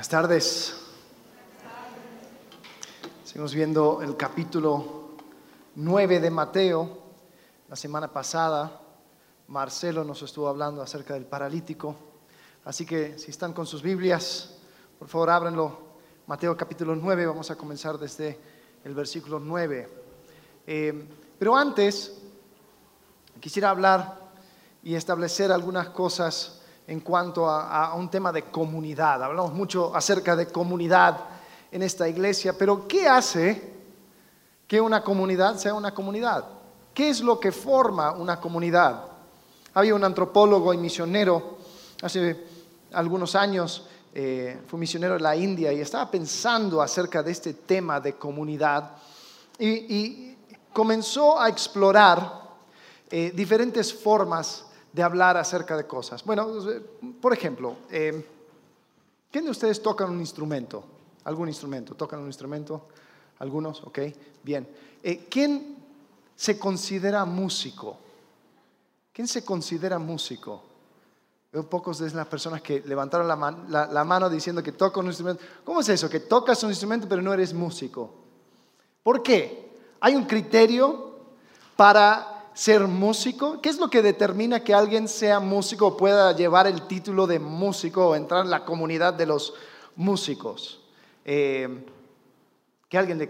[0.00, 0.74] Buenas tardes.
[3.22, 5.10] Seguimos viendo el capítulo
[5.74, 6.98] 9 de Mateo.
[7.68, 8.80] La semana pasada
[9.48, 11.94] Marcelo nos estuvo hablando acerca del paralítico.
[12.64, 14.56] Así que si están con sus Biblias,
[14.98, 15.78] por favor ábranlo.
[16.26, 18.40] Mateo capítulo 9, vamos a comenzar desde
[18.82, 19.86] el versículo 9.
[20.66, 21.08] Eh,
[21.38, 22.22] pero antes,
[23.38, 24.18] quisiera hablar
[24.82, 26.59] y establecer algunas cosas
[26.90, 29.22] en cuanto a, un tema de comunidad.
[29.22, 31.20] Hablamos mucho acerca de comunidad
[31.70, 33.74] en esta iglesia, pero ¿qué hace
[34.66, 36.44] que una comunidad sea una comunidad?
[36.92, 39.04] ¿Qué es lo que forma una comunidad?
[39.72, 41.58] Había un antropólogo y misionero
[42.02, 42.44] hace
[42.90, 48.00] algunos años, eh, fue misionero en la India y estaba pensando acerca de este tema
[48.00, 48.96] de comunidad
[49.60, 50.26] y,
[50.72, 52.42] comenzó a explorar
[53.10, 56.24] eh, diferentes formas de hablar acerca de cosas.
[56.24, 56.48] Bueno,
[57.20, 58.26] por ejemplo, eh,
[59.30, 60.84] ¿quién de ustedes tocan un instrumento?
[61.24, 61.94] ¿Algún instrumento?
[61.94, 62.86] ¿Tocan un instrumento?
[63.38, 63.82] ¿Algunos?
[63.84, 63.98] Ok,
[64.42, 64.68] bien.
[65.02, 65.76] Eh, ¿Quién
[66.34, 67.96] se considera músico?
[69.12, 70.62] ¿Quién se considera músico?
[71.52, 75.42] Veo pocos de las personas que levantaron la, mano diciendo que tocan un instrumento.
[75.64, 76.08] ¿Cómo es eso?
[76.08, 78.14] Que tocas un instrumento pero no eres músico.
[79.02, 79.68] ¿Por qué?
[80.00, 81.18] Hay un criterio
[81.76, 83.60] para ser músico?
[83.60, 87.38] ¿Qué es lo que determina que alguien sea músico o pueda llevar el título de
[87.38, 89.54] músico o entrar en la comunidad de los
[89.96, 90.80] músicos?
[91.24, 91.84] Eh,
[92.88, 93.28] que alguien, le,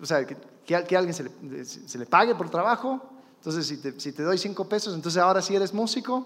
[0.00, 3.00] o sea, que, alguien se le, pague por trabajo.
[3.38, 3.66] Entonces,
[3.98, 6.24] si te, doy cinco pesos, entonces ahora sí eres músico.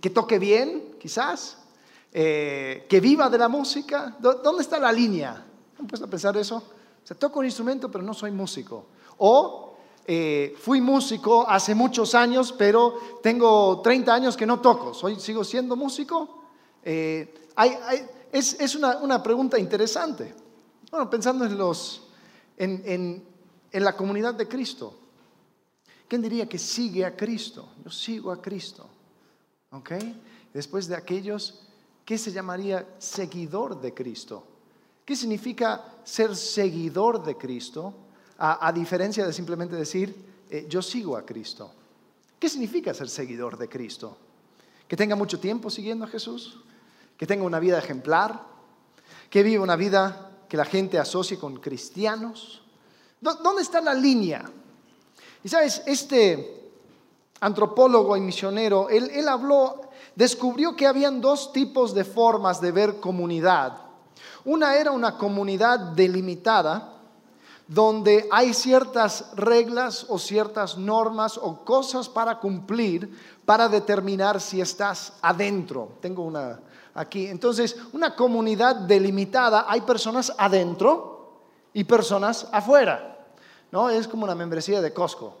[0.00, 1.58] Que toque bien, quizás.
[2.12, 4.16] Eh, que viva de la música.
[4.18, 5.44] ¿Dónde está la línea?
[5.78, 6.56] ¿Han puesto a pensar eso?
[6.56, 8.86] O sea, toco un instrumento, pero no soy músico.
[9.18, 9.67] O
[10.10, 14.94] eh, fui músico hace muchos años, pero tengo 30 años que no toco.
[14.94, 16.44] ¿Soy, ¿Sigo siendo músico?
[16.82, 17.34] Eh,
[18.32, 20.34] es, una, pregunta interesante.
[20.90, 22.08] Bueno, pensando en, los,
[22.56, 23.22] en,
[23.70, 24.94] la comunidad de Cristo.
[26.08, 27.68] ¿Quién diría que sigue a Cristo?
[27.84, 28.86] Yo sigo a Cristo.
[29.72, 29.92] ¿Ok?
[30.54, 31.66] Después de aquellos,
[32.06, 34.42] ¿qué se llamaría seguidor de Cristo?
[35.04, 38.07] ¿Qué significa ser seguidor de Cristo?
[38.38, 40.14] A, diferencia de simplemente decir,
[40.48, 41.72] eh, yo sigo a Cristo.
[42.38, 44.16] ¿Qué significa ser seguidor de Cristo?
[44.86, 46.60] Que tenga mucho tiempo siguiendo a Jesús,
[47.16, 48.40] que tenga una vida ejemplar,
[49.28, 52.62] que viva una vida que la gente asocie con cristianos.
[53.20, 54.48] ¿Dónde está la línea?
[55.42, 56.70] Y sabes, este
[57.40, 63.00] antropólogo y misionero, él, él habló, descubrió que habían dos tipos de formas de ver
[63.00, 63.78] comunidad.
[64.44, 66.97] Una era una comunidad delimitada,
[67.68, 73.14] donde hay ciertas reglas o ciertas normas o cosas para cumplir
[73.44, 75.92] para determinar si estás adentro.
[76.00, 76.60] Tengo una
[76.94, 77.26] aquí.
[77.26, 81.42] Entonces, una comunidad delimitada, hay personas adentro
[81.74, 83.16] y personas afuera.
[83.70, 83.90] ¿No?
[83.90, 85.36] Es como una membresía de Costco.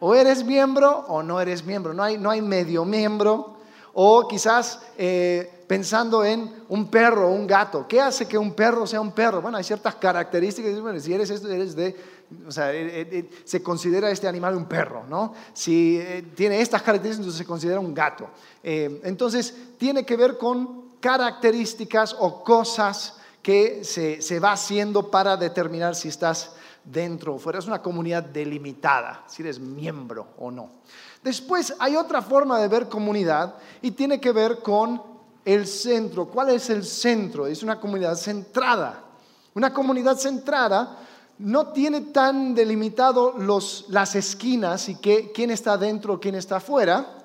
[0.00, 1.94] O eres miembro o no eres miembro.
[1.94, 3.56] No hay, no hay medio miembro.
[3.94, 7.86] O quizás eh, pensando en un perro o un gato.
[7.86, 9.42] ¿Qué hace que un perro sea un perro?
[9.42, 11.02] Bueno, hay ciertas características.
[11.02, 11.94] Si eres esto, eres de.
[12.46, 15.34] O sea, eh, eh, se considera este animal un perro, ¿no?
[15.52, 18.30] Si eh, tiene estas características, entonces se considera un gato.
[18.62, 25.94] entonces, tiene que ver con características o cosas que se, se va haciendo para determinar
[25.94, 26.52] si estás
[26.82, 27.58] dentro o fuera.
[27.58, 30.70] Es una comunidad delimitada, si eres miembro o no.
[31.22, 35.17] Después hay otra forma de ver comunidad y tiene que ver con
[35.48, 36.26] el centro.
[36.26, 37.46] ¿Cuál es el centro?
[37.46, 39.02] Es una comunidad centrada.
[39.54, 40.98] Una comunidad centrada
[41.38, 47.24] no tiene tan delimitado los, las esquinas y quién está dentro, quién está afuera,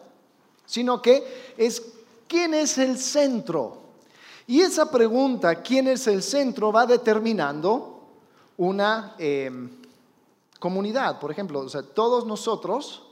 [0.65, 1.83] sino que es
[2.25, 3.79] quién es el centro.
[4.47, 8.03] Y esa pregunta, quién es el centro, va determinando
[8.55, 9.69] una em,
[10.59, 11.19] comunidad.
[11.19, 13.02] Por ejemplo, o sea, todos nosotros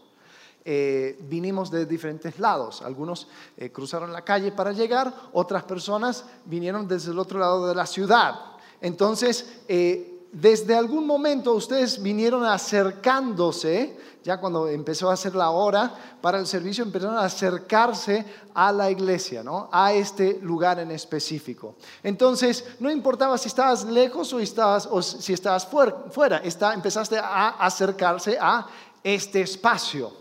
[0.63, 2.81] eh, vinimos de diferentes lados.
[2.81, 3.27] Algunos
[3.57, 7.87] eh, cruzaron la calle para llegar, otras personas vinieron desde el otro lado de la
[7.87, 8.35] ciudad.
[8.79, 15.93] Entonces, eh, desde algún momento ustedes vinieron acercándose, ya cuando empezó a ser la hora
[16.21, 19.67] para el servicio, empezaron a acercarse a la iglesia, ¿no?
[19.71, 21.75] a este lugar en específico.
[22.03, 27.49] Entonces, no importaba si estabas lejos o, estabas, o si estabas fuera, está, empezaste a
[27.49, 28.67] acercarse a
[29.03, 30.20] este espacio.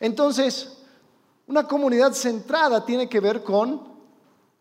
[0.00, 0.78] Entonces,
[1.46, 3.82] una comunidad centrada tiene que ver con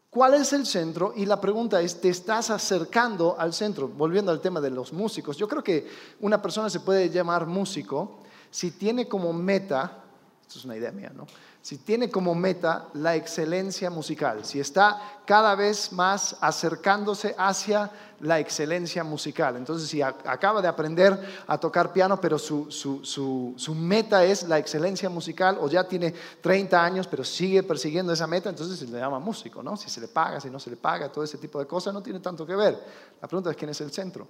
[0.09, 3.87] cuál es el centro y la pregunta es, ¿te estás acercando al centro?
[3.87, 5.87] Volviendo al tema de los músicos, yo creo que
[6.19, 8.19] una persona se puede llamar músico
[8.51, 10.03] si tiene como meta
[10.49, 11.27] esto es una idea mía, ¿no?
[11.61, 17.91] Si tiene como meta la excelencia musical, si está cada vez más acercándose hacia
[18.21, 19.57] la excelencia musical.
[19.57, 25.07] Entonces, si acaba de aprender a tocar piano, pero su, su, meta es la excelencia
[25.07, 29.19] musical, o ya tiene 30 años, pero sigue persiguiendo esa meta, entonces se le llama
[29.19, 29.77] músico, ¿no?
[29.77, 32.01] Si se le paga, si no se le paga, todo ese tipo de cosas no
[32.01, 32.83] tiene tanto que ver.
[33.21, 34.27] La pregunta es quién es el centro.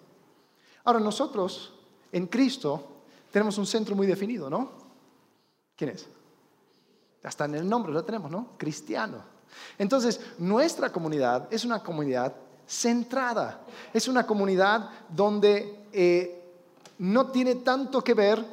[0.83, 1.75] Ahora, nosotros
[2.11, 2.83] en Cristo
[3.31, 4.88] tenemos un centro muy definido, ¿no?
[5.79, 6.05] ¿Quién es?
[7.23, 8.49] Hasta en el nombre lo tenemos, ¿no?
[8.57, 9.23] Cristiano.
[9.77, 12.35] Entonces, nuestra comunidad es una comunidad
[12.67, 13.61] centrada.
[13.93, 16.43] Es una comunidad donde eh,
[16.97, 18.45] no tiene tanto que ver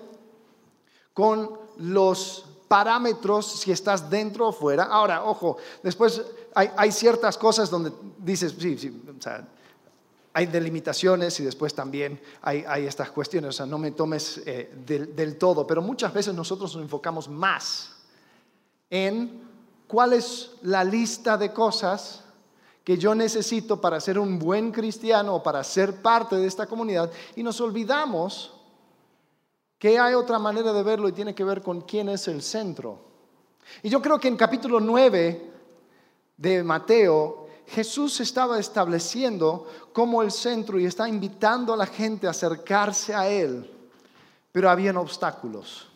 [1.12, 4.84] con los parámetros si estás dentro o fuera.
[4.84, 6.22] Ahora, ojo, después
[6.54, 9.48] hay, ciertas cosas donde dices, sí, sí, o sea,
[10.36, 15.38] hay delimitaciones y después también hay, estas cuestiones, o sea, no me tomes eh, del,
[15.38, 17.96] todo, pero muchas veces nosotros nos enfocamos más
[18.90, 19.40] en
[19.88, 22.22] cuál es la lista de cosas
[22.84, 27.10] que yo necesito para ser un buen cristiano o para ser parte de esta comunidad
[27.34, 28.52] y nos olvidamos
[29.78, 33.00] que hay otra manera de verlo y tiene que ver con quién es el centro.
[33.82, 35.50] Y yo creo que en capítulo 9
[36.36, 42.30] de Mateo Jesús estaba estableciendo como el centro y está invitando a la gente a
[42.30, 43.70] acercarse a Él,
[44.52, 45.88] pero habían obstáculos.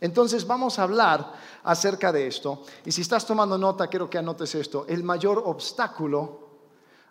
[0.00, 1.32] Entonces vamos a hablar
[1.64, 2.62] acerca de esto.
[2.84, 4.84] Y si estás tomando nota, quiero que anotes esto.
[4.88, 6.48] El mayor obstáculo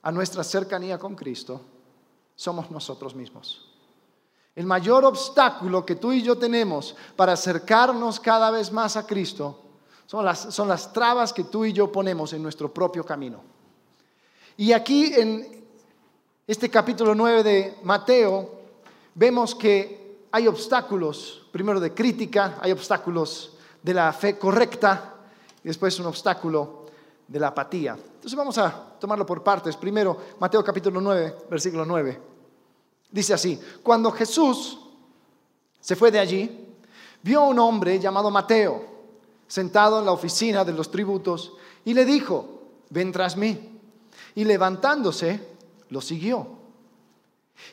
[0.04, 1.60] a nuestra cercanía con Cristo
[2.36, 3.66] somos nosotros mismos.
[4.56, 9.67] El mayor obstáculo que tú y yo tenemos para acercarnos cada vez más a Cristo
[10.08, 13.42] son las, son las trabas que tú y yo ponemos en nuestro propio camino.
[14.56, 15.66] Y aquí en
[16.48, 18.50] este capítulo 9 de Mateo
[19.14, 25.14] vemos que hay obstáculos, primero de crítica, hay obstáculos de la fe correcta
[25.62, 26.86] y después un obstáculo
[27.28, 27.94] de la apatía.
[27.94, 29.76] Entonces vamos a tomarlo por partes.
[29.76, 32.22] Primero, Mateo capítulo 9, versículo 9.
[33.12, 34.80] Dice así, cuando Jesús
[35.82, 36.66] se fue de allí,
[37.22, 38.97] vio a un hombre llamado Mateo
[39.48, 41.54] sentado en la oficina de los tributos,
[41.86, 43.80] y le dijo, ven tras mí.
[44.36, 45.42] Y levantándose,
[45.90, 46.48] lo siguió.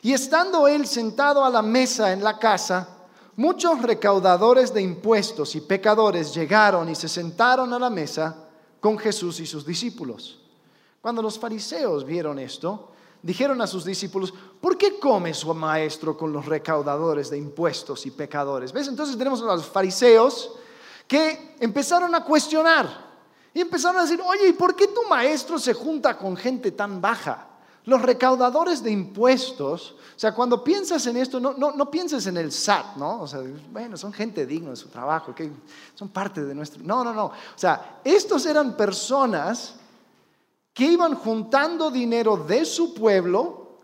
[0.01, 2.89] Y estando él sentado a la mesa en la casa,
[3.35, 8.35] muchos recaudadores de impuestos y pecadores llegaron y se sentaron a la mesa
[8.79, 10.39] con Jesús y sus discípulos.
[11.01, 16.31] Cuando los fariseos vieron esto, dijeron a sus discípulos, ¿por qué come su maestro con
[16.31, 18.71] los recaudadores de impuestos y pecadores?
[18.71, 18.87] ¿Ves?
[18.87, 20.53] Entonces tenemos a los fariseos
[21.07, 23.05] que empezaron a cuestionar
[23.53, 26.99] y empezaron a decir, oye, ¿y por qué tu maestro se junta con gente tan
[26.99, 27.47] baja?
[27.85, 32.51] Los recaudadores de impuestos, o sea, cuando piensas en esto, no, no, pienses en el
[32.51, 33.21] SAT, ¿no?
[33.21, 33.41] O sea,
[33.71, 35.51] bueno, son gente digna de su trabajo, que
[35.93, 36.83] son parte de nuestro...
[36.83, 37.25] No, no, no.
[37.25, 39.75] O sea, estos eran personas
[40.73, 43.77] que iban juntando dinero de su pueblo,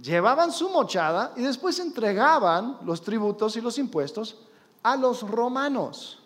[0.00, 4.38] llevaban su mochada y después entregaban los tributos y los impuestos
[4.82, 6.19] a los romanos.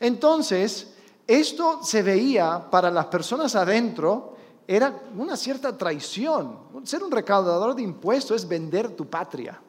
[0.00, 0.94] Entonces,
[1.26, 6.58] esto se veía para las personas adentro, era una cierta traición.
[6.84, 9.60] Ser un recaudador de impuestos es vender tu patria.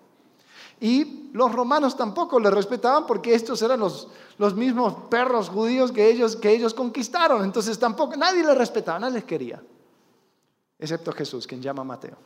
[0.80, 4.08] Y los romanos tampoco le respetaban porque estos eran los,
[4.56, 7.44] mismos perros judíos que ellos, que ellos conquistaron.
[7.44, 9.62] Entonces tampoco, nadie les respetaba, nadie les quería.
[10.78, 12.18] Excepto Jesús, quien llama a Mateo.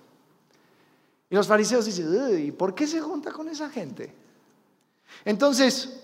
[1.30, 4.14] Y los fariseos dicen, ¿y por qué se junta con esa gente?
[5.24, 6.01] Entonces,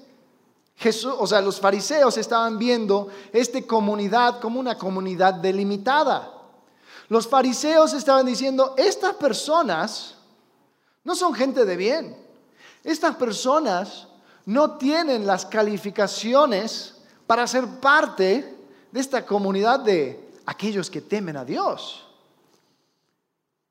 [0.78, 6.32] Jesús, o sea, los fariseos estaban viendo esta comunidad como una comunidad delimitada.
[7.10, 10.16] Los fariseos estaban diciendo, estas personas
[11.04, 12.18] no son gente de bien.
[12.84, 14.08] Estas personas
[14.46, 18.56] no tienen las calificaciones para ser parte
[18.92, 22.06] de esta comunidad de aquellos que temen a Dios.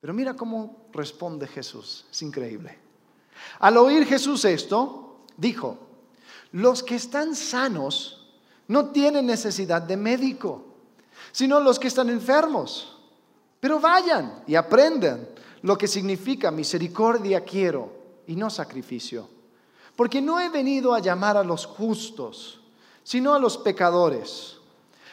[0.00, 2.78] Pero mira cómo responde Jesús, es increíble.
[3.60, 5.86] Al oír Jesús esto, dijo,
[6.53, 8.26] los que están sanos
[8.69, 10.65] no tienen necesidad de médico,
[11.33, 12.97] sino los que están enfermos.
[13.61, 15.29] Pero vayan y aprendan
[15.62, 17.91] lo que significa misericordia quiero
[18.26, 19.29] y no sacrificio.
[19.95, 22.61] Porque no he venido a llamar a los justos,
[23.03, 24.59] sino a los pecadores.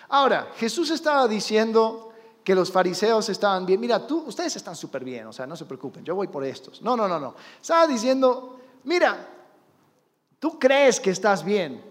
[0.09, 2.11] Ahora, Jesús estaba diciendo
[2.43, 3.79] que los fariseos estaban bien.
[3.79, 6.81] Mira, tú, ustedes están súper bien, o sea, no se preocupen, yo voy por estos.
[6.81, 7.35] No, no, no, no.
[7.61, 9.32] Estaba diciendo, mira,
[10.43, 11.81] Tú crees que estás bien.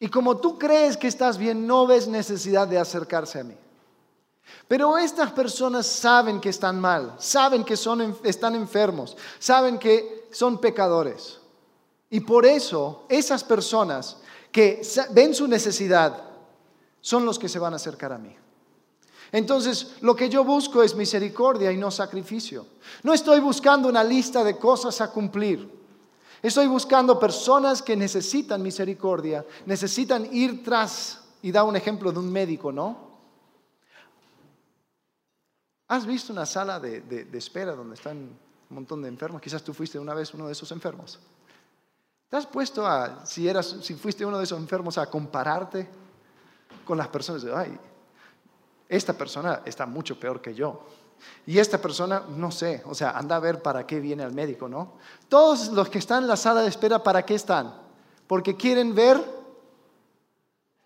[0.00, 3.54] Y como tú crees que estás bien, no ves necesidad de acercarse a mí.
[4.66, 10.60] Pero estas personas saben que están mal, saben que son, están enfermos, saben que son
[10.60, 11.38] pecadores.
[12.10, 14.16] Y por eso esas personas
[14.50, 16.24] que ven su necesidad,
[17.00, 18.34] son los que se van a acercar a mí.
[19.30, 22.66] Entonces, lo que yo busco es misericordia y no sacrificio.
[23.04, 25.83] No estoy buscando una lista de cosas a cumplir.
[26.44, 32.30] Estoy buscando personas que necesitan misericordia, necesitan ir tras, y da un ejemplo de un
[32.30, 32.98] médico, ¿no?
[35.88, 38.18] ¿Has visto una sala de, espera donde están
[38.68, 39.40] un montón de enfermos?
[39.40, 41.18] Quizás tú fuiste una vez uno de esos enfermos.
[42.28, 45.88] ¿Te has puesto a, si, eras, si fuiste uno de esos enfermos, a compararte
[46.84, 47.42] con las personas?
[47.56, 47.74] Ay,
[48.86, 50.84] esta persona está mucho peor que yo.
[51.46, 54.68] Y esta persona, no sé, o sea, anda a ver para qué viene al médico,
[54.68, 54.94] ¿no?
[55.28, 57.74] Todos los que están en la sala de espera, ¿para qué están?
[58.26, 59.22] Porque quieren ver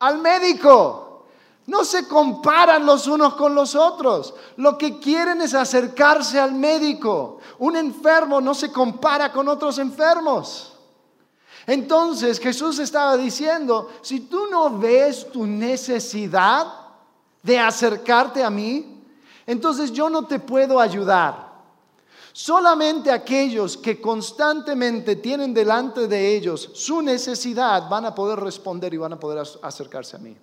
[0.01, 1.27] al médico.
[1.67, 4.35] No se comparan los unos con los otros.
[4.57, 7.39] Lo que quieren es acercarse al médico.
[7.59, 10.75] Un enfermo no se compara con otros enfermos.
[11.67, 16.89] Entonces Jesús estaba diciendo, si tú no ves tu necesidad,
[17.43, 18.98] de acercarte a mí,
[19.49, 21.49] entonces yo no te puedo ayudar.
[22.35, 28.99] Solamente aquellos que constantemente tienen delante de ellos su necesidad van a poder responder y
[28.99, 30.37] van a poder acercarse a mí.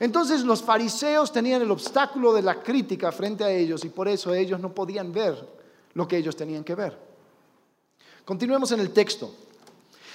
[0.00, 4.34] Entonces los fariseos tenían el obstáculo de la crítica frente a ellos y por eso
[4.34, 5.48] ellos no podían ver
[5.94, 6.98] lo que ellos tenían que ver.
[8.24, 9.32] Continuemos en el texto.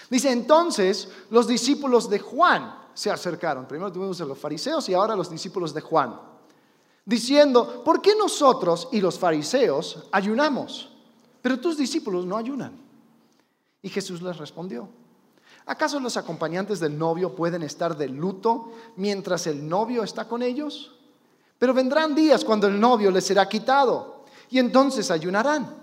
[0.09, 3.65] Dice entonces los discípulos de Juan se acercaron.
[3.65, 6.36] Primero tuvimos a los fariseos y ahora los discípulos de Juan.
[7.07, 10.89] Diciendo, ¿por qué nosotros y los fariseos ayunamos?
[11.41, 12.73] Pero tus discípulos no ayunan.
[13.81, 14.89] Y Jesús les respondió,
[15.65, 20.97] ¿acaso los acompañantes del novio pueden estar de luto mientras el novio está con ellos?
[21.57, 25.77] Pero vendrán días cuando el novio les será quitado y entonces ayunarán.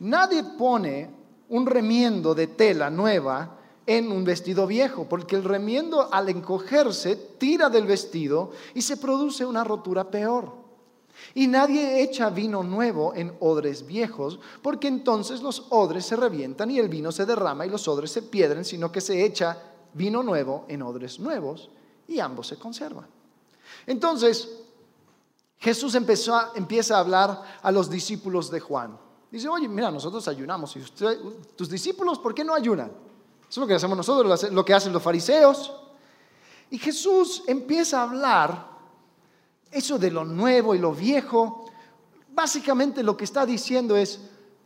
[0.00, 1.08] Nadie pone
[1.50, 7.68] un remiendo de tela nueva en un vestido viejo, porque el remiendo al encogerse tira
[7.68, 10.62] del vestido y se produce una rotura peor.
[11.34, 16.78] Y nadie echa vino nuevo en odres viejos, porque entonces los odres se revientan y
[16.78, 19.58] el vino se derrama y los odres se piedren, sino que se echa
[19.94, 21.70] vino nuevo en odres nuevos
[22.08, 23.06] y ambos se conservan.
[23.86, 24.48] Entonces,
[25.58, 28.98] Jesús empieza a hablar a los discípulos de Juan.
[29.30, 30.76] Dice, oye, mira, nosotros ayunamos.
[30.76, 30.80] ¿Y
[31.56, 32.92] tus discípulos por qué no ayunan?
[33.52, 35.74] Eso es lo que hacemos nosotros, lo que hacen los fariseos.
[36.70, 38.66] Y Jesús empieza a hablar
[39.70, 41.66] eso de lo nuevo y lo viejo.
[42.30, 44.20] Básicamente lo que está diciendo es,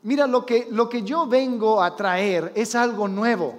[0.05, 3.57] mira, lo que, lo que yo vengo a traer es algo nuevo.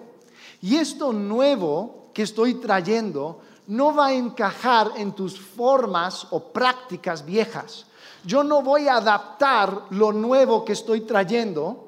[0.61, 7.25] Y esto nuevo que estoy trayendo no va a encajar en tus formas o prácticas
[7.25, 7.85] viejas.
[8.23, 11.86] Yo no voy a adaptar lo nuevo que estoy trayendo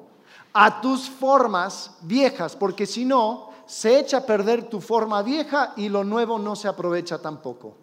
[0.52, 5.88] a tus formas viejas, porque si no, se echa a perder tu forma vieja y
[5.88, 7.76] lo nuevo no se aprovecha tampoco.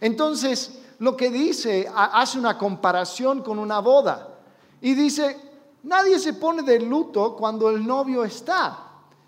[0.00, 4.38] Entonces, lo que dice, hace una comparación con una boda
[4.80, 5.38] y dice,
[5.84, 8.76] nadie se pone de luto cuando el novio está,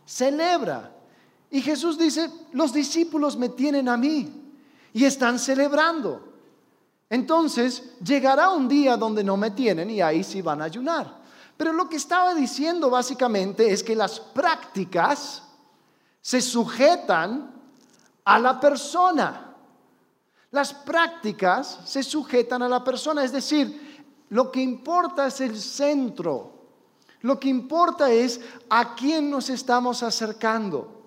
[0.04, 0.92] celebra.
[1.50, 4.54] Y Jesús dice, los discípulos me tienen a mí
[4.92, 6.32] y están celebrando.
[7.08, 11.21] Entonces, llegará un día donde no me tienen y ahí sí van a ayunar.
[11.56, 15.42] Pero lo que estaba diciendo básicamente es que las prácticas
[16.20, 17.52] se sujetan
[18.24, 19.54] a la persona.
[20.50, 26.52] Las prácticas se sujetan a la persona, es decir, lo que importa es el centro.
[27.20, 31.00] Lo que importa es a quién nos estamos acercando.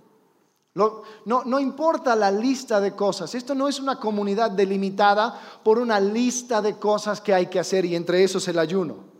[0.73, 3.35] no, no, importa la lista de cosas.
[3.35, 7.85] Esto no es una comunidad delimitada por una lista de cosas que hay que hacer
[7.85, 9.14] y entre esos el ayuno.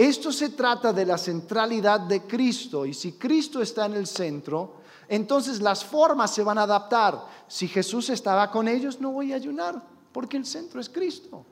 [0.00, 4.76] Esto se trata de la centralidad de Cristo y si Cristo está en el centro,
[5.06, 7.22] entonces las formas se van a adaptar.
[7.46, 11.44] Si Jesús estaba con ellos, no voy a ayunar porque el centro es Cristo.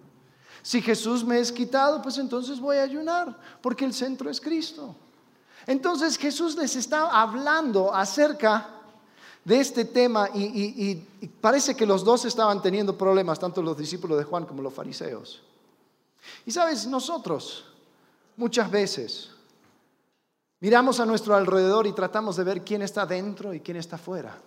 [0.62, 4.96] Si Jesús me es quitado, pues entonces voy a ayunar porque el centro es Cristo.
[5.66, 8.66] Entonces Jesús les está hablando acerca
[9.44, 10.94] de este tema y,
[11.42, 15.42] parece que los dos estaban teniendo problemas, tanto los discípulos de Juan como los fariseos.
[16.46, 17.66] Y sabes, nosotros
[18.38, 19.30] muchas veces
[20.60, 24.38] miramos a nuestro alrededor y tratamos de ver quién está dentro y quién está fuera.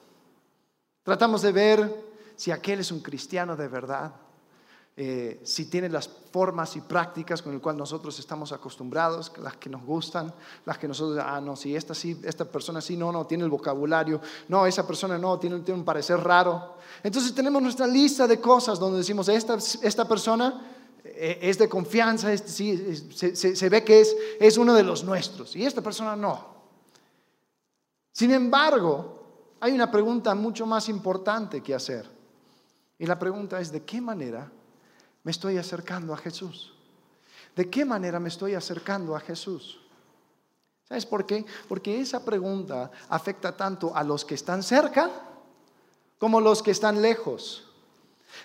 [1.03, 4.13] Tratamos de ver si aquel es un cristiano de verdad,
[4.98, 9.69] eh, si tiene las formas y prácticas con las cuales nosotros estamos acostumbrados, las que
[9.69, 10.33] nos gustan,
[10.65, 13.50] las que nosotros, ah, no, si esta sí, esta persona sí, no, no, tiene el
[13.50, 16.75] vocabulario, no, esa persona no, tiene, tiene un parecer raro.
[17.03, 20.80] Entonces tenemos nuestra lista de cosas donde decimos, esta, esta persona
[21.24, 26.16] es de confianza, se, ve que es, es uno de los nuestros y esta persona
[26.16, 26.51] no.
[28.12, 29.22] Sin embargo,
[29.60, 32.10] hay una pregunta mucho más importante que hacer.
[32.98, 34.51] Y la pregunta es, ¿de qué manera
[35.24, 36.74] me estoy acercando a Jesús?
[37.56, 39.80] ¿De qué manera me estoy acercando a Jesús?
[40.90, 41.46] ¿Sabes por qué?
[41.68, 45.12] Porque esa pregunta afecta tanto a los que están cerca
[46.18, 47.68] como a los que están lejos.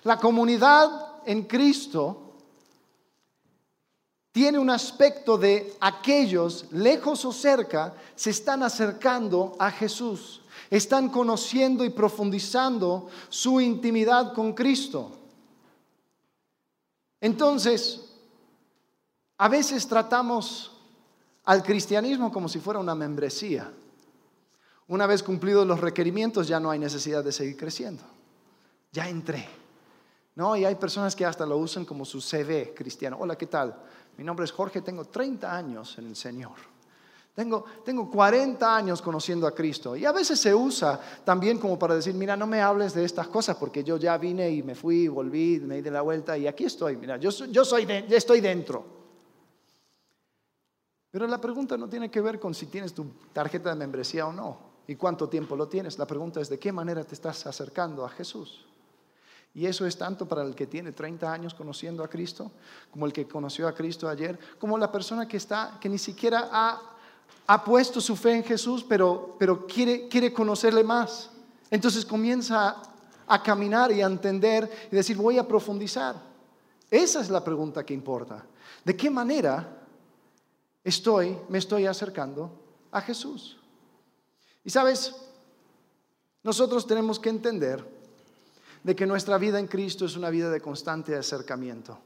[0.03, 2.26] La comunidad en Cristo
[4.37, 11.87] tiene un aspecto de aquellos, lejos o cerca, se están acercando a Jesús, están conociendo
[11.87, 15.11] y profundizando su intimidad con Cristo.
[17.19, 18.13] Entonces,
[19.39, 20.71] a veces tratamos
[21.45, 23.73] al cristianismo como si fuera una membresía.
[24.87, 28.03] Una vez cumplidos los requerimientos ya no hay necesidad de seguir creciendo.
[28.93, 29.49] Ya entré.
[30.35, 33.17] No, y hay personas que hasta lo usan como su CV cristiano.
[33.19, 33.75] Hola, ¿qué tal?
[34.17, 36.55] Mi nombre es Jorge, tengo 30 años en el Señor.
[37.35, 39.95] Tengo, tengo 40 años conociendo a Cristo.
[39.95, 43.29] Y a veces se usa también como para decir, mira, no me hables de estas
[43.29, 46.65] cosas porque yo ya vine y me fui, volví, me di la vuelta y aquí
[46.65, 46.97] estoy.
[46.97, 48.97] Mira, yo, yo soy estoy dentro.
[51.11, 53.05] Pero la pregunta no tiene que ver con si tienes tu
[53.35, 55.99] tarjeta de membresía o no y cuánto tiempo lo tienes.
[55.99, 58.65] La pregunta es de qué manera te estás acercando a Jesús.
[59.57, 62.53] Y eso es tanto para el que tiene 30 años conociendo a Cristo,
[62.91, 66.51] como el que conoció a Cristo ayer, como la persona que está, que ni siquiera
[66.53, 71.31] ha, puesto su fe en Jesús, pero, pero quiere, quiere conocerle más.
[71.71, 72.83] Entonces comienza
[73.27, 76.17] a caminar y a entender y decir, voy a profundizar.
[76.91, 78.45] Esa es la pregunta que importa.
[78.85, 79.67] ¿De qué manera
[80.85, 82.51] estoy, me estoy acercando
[82.91, 83.57] a Jesús?
[84.63, 85.15] Y sabes,
[86.43, 87.96] nosotros tenemos que entender
[88.87, 91.99] de que nuestra vida en Cristo es una vida de constante acercamiento.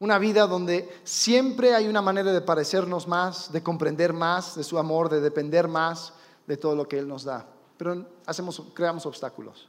[0.00, 4.80] Una vida donde siempre hay una manera de parecernos más, de comprender más de su
[4.80, 6.12] amor, de depender más
[6.48, 7.46] de todo lo que Él nos da.
[7.76, 9.68] Pero hacemos, creamos obstáculos.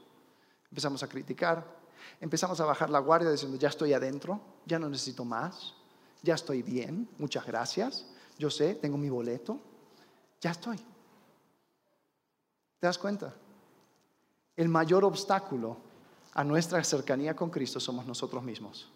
[0.71, 1.63] Empezamos a criticar,
[2.19, 5.75] empezamos a bajar la guardia diciendo, ya estoy adentro, ya no necesito más,
[6.23, 8.07] ya estoy bien, muchas gracias,
[8.39, 9.59] yo sé, tengo mi boleto,
[10.41, 10.77] ya estoy.
[12.79, 13.35] ¿Te das cuenta?
[14.55, 15.93] El mayor obstáculo
[16.33, 18.87] a nuestra cercanía con Cristo somos nosotros mismos.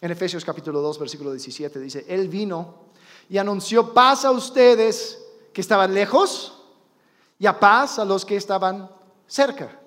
[0.00, 2.90] En Efesios capítulo 2, versículo 17 dice, Él vino
[3.28, 5.18] y anunció paz a ustedes
[5.52, 6.54] que estaban lejos
[7.38, 8.90] y a paz a los que estaban
[9.26, 9.78] cerca.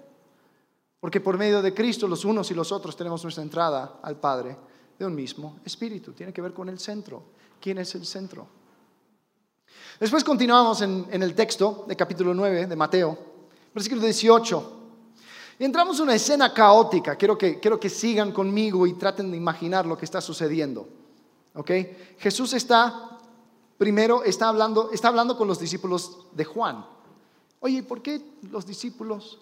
[1.00, 4.56] Porque por medio de Cristo los unos y los otros tenemos nuestra entrada al Padre
[4.98, 6.14] de un mismo espíritu.
[6.14, 7.24] Tiene que ver con el centro.
[7.60, 8.48] ¿Quién es el centro?
[10.00, 13.18] Después continuamos en, el texto de capítulo 9 de Mateo,
[13.74, 14.83] versículo 18.
[15.60, 17.16] Entramos en una escena caótica.
[17.16, 20.88] Quiero que, quiero que sigan conmigo y traten de imaginar lo que está sucediendo.
[21.54, 21.72] ¿Ok?
[22.18, 23.20] Jesús está,
[23.78, 26.86] primero, está hablando, está hablando con los discípulos de Juan.
[27.60, 29.40] Oye, ¿por qué los discípulos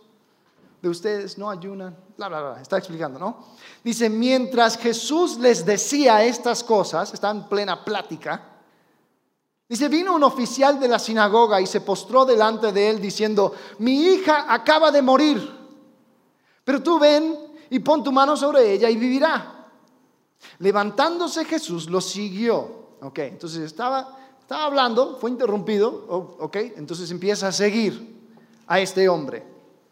[0.82, 1.96] de ustedes no ayunan?
[2.18, 2.62] Bla, bla, bla.
[2.62, 3.46] Está explicando, ¿no?
[3.84, 8.50] Dice, mientras Jesús les decía estas cosas, está en plena plática.
[9.70, 14.04] Dice, vino un oficial de la sinagoga y se postró delante de él diciendo, mi
[14.04, 15.61] hija acaba de morir
[16.72, 17.38] pero tú ven
[17.70, 19.68] y pon tu mano sobre ella y vivirá.
[20.60, 22.96] Levantándose Jesús lo siguió.
[23.02, 26.06] Ok, entonces estaba, estaba hablando, fue interrumpido.
[26.08, 28.22] Oh, ok, entonces empieza a seguir
[28.68, 29.44] a este hombre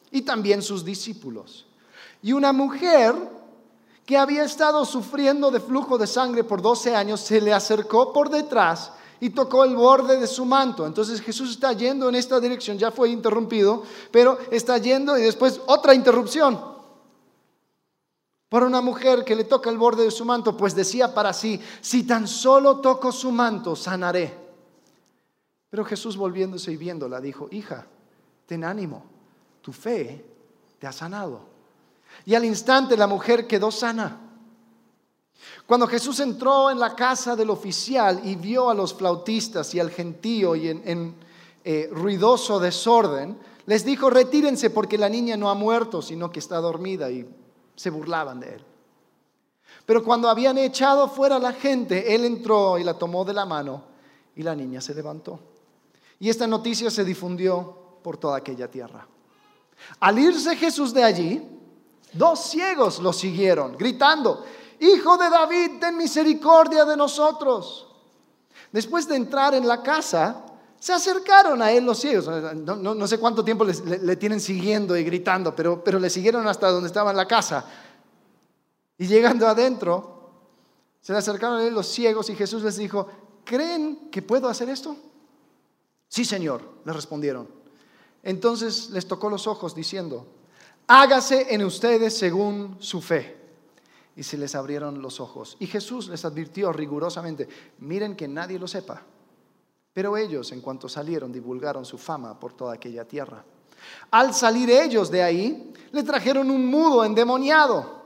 [0.10, 1.66] y también sus discípulos.
[2.22, 3.14] Y una mujer
[4.06, 8.30] que había estado sufriendo de flujo de sangre por 12 años se le acercó por
[8.30, 10.86] detrás y tocó el borde de su manto.
[10.86, 15.60] Entonces Jesús está yendo en esta dirección, ya fue interrumpido, pero está yendo y después
[15.66, 16.69] otra interrupción.
[18.50, 21.62] Por una mujer que le toca el borde de su manto, pues decía para sí,
[21.82, 24.36] si tan solo toco su manto, sanaré.
[25.70, 27.86] Pero Jesús volviéndose y viéndola, dijo, hija,
[28.48, 29.06] ten ánimo,
[29.62, 30.26] tu fe
[30.80, 31.42] te ha sanado.
[32.26, 34.20] Y al instante la mujer quedó sana.
[35.68, 39.92] Cuando Jesús entró en la casa del oficial y vio a los flautistas y al
[39.92, 41.16] gentío y en,
[41.64, 46.58] eh, ruidoso desorden, les dijo, retírense porque la niña no ha muerto, sino que está
[46.58, 47.30] dormida y
[47.80, 48.66] se burlaban de él.
[49.86, 53.46] Pero cuando habían echado fuera a la gente, él entró y la tomó de la
[53.46, 53.84] mano
[54.36, 55.40] y la niña se levantó.
[56.20, 59.08] Y esta noticia se difundió por toda aquella tierra.
[60.02, 61.42] Al irse Jesús de allí,
[62.12, 64.44] dos ciegos lo siguieron, gritando,
[64.82, 67.88] Hijo de David, ten misericordia de nosotros.
[68.74, 70.46] Después de entrar en la casa,
[70.80, 72.28] se acercaron a él los ciegos.
[72.56, 76.88] No, sé cuánto tiempo le, tienen siguiendo y gritando, pero, pero le siguieron hasta donde
[76.88, 77.66] estaba en la casa.
[78.98, 80.32] Y llegando adentro,
[81.02, 83.08] se le acercaron a él los ciegos y Jesús les dijo,
[83.44, 84.96] ¿creen que puedo hacer esto?
[86.08, 87.48] Sí, Señor, le respondieron.
[88.24, 90.28] Entonces les tocó los ojos diciendo,
[90.88, 93.38] hágase en ustedes según su fe.
[94.16, 95.56] Y se les abrieron los ojos.
[95.60, 97.48] Y Jesús les advirtió rigurosamente,
[97.80, 99.04] miren que nadie lo sepa.
[99.94, 103.44] Pero ellos, en cuanto salieron, divulgaron su fama por toda aquella tierra.
[104.12, 108.00] Al salir ellos de ahí, le trajeron un mudo endemoniado.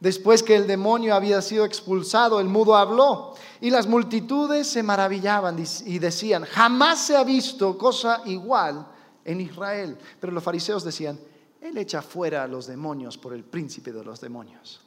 [0.00, 5.62] Después que el demonio había sido expulsado, el mudo habló y las multitudes se maravillaban
[5.84, 8.86] y decían, jamás se ha visto cosa igual
[9.24, 9.98] en Israel.
[10.18, 11.20] Pero los fariseos decían,
[11.60, 14.80] Él echa fuera a los demonios por el príncipe de los demonios.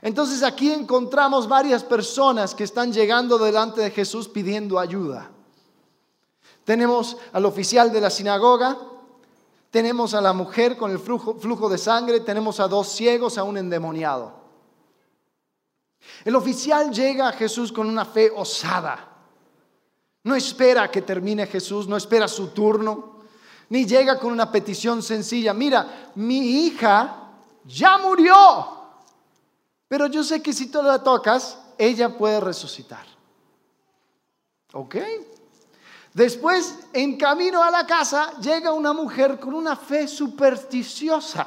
[0.00, 5.30] Entonces aquí encontramos varias personas que están llegando delante de Jesús pidiendo ayuda.
[6.64, 8.78] Tenemos al oficial de la sinagoga,
[9.70, 13.56] tenemos a la mujer con el flujo, de sangre, tenemos a dos ciegos, a un
[13.56, 14.34] endemoniado.
[16.24, 19.08] El oficial llega a Jesús con una fe osada.
[20.24, 23.22] No espera que termine Jesús, no espera su turno,
[23.70, 25.54] ni llega con una petición sencilla.
[25.54, 27.30] Mira, mi hija
[27.64, 28.81] ya murió,
[29.92, 33.04] pero yo sé que si tú la tocas, ella puede resucitar.
[34.72, 34.96] ¿Ok?
[36.14, 41.46] Después, en camino a la casa, llega una mujer con una fe supersticiosa.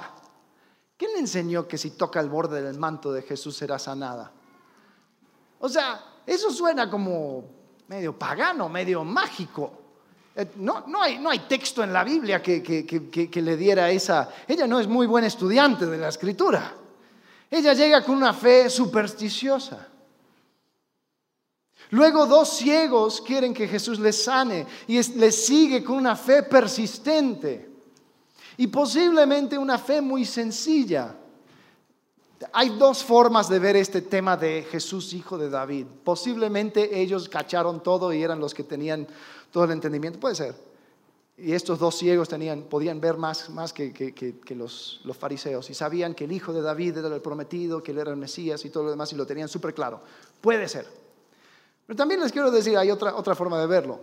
[0.96, 4.32] ¿Quién le enseñó que si toca el borde del manto de Jesús será sanada?
[5.60, 7.46] O sea, eso suena como
[7.88, 9.72] medio pagano, medio mágico.
[10.36, 14.30] Eh, no, no, hay, no hay texto en la Biblia que, que le diera esa...
[14.48, 16.85] Ella no es muy buen estudiante de la escritura.
[17.56, 19.88] Ella llega con una fe supersticiosa.
[21.92, 27.70] Luego dos ciegos quieren que Jesús les sane y les sigue con una fe persistente
[28.58, 31.16] y posiblemente una fe muy sencilla.
[32.52, 35.86] Hay dos formas de ver este tema de Jesús, hijo de David.
[36.04, 39.08] Posiblemente ellos cacharon todo y eran los que tenían
[39.50, 40.20] todo el entendimiento.
[40.20, 40.75] Puede ser.
[41.38, 42.30] Y estos dos ciegos
[42.70, 47.22] podían ver más, que, los, fariseos y sabían que el hijo de David era el
[47.22, 50.02] prometido, que él era el Mesías y todo lo demás y lo tenían súper claro.
[50.40, 50.88] Puede ser.
[51.86, 54.00] Pero también les quiero decir, hay otra, forma de verlo.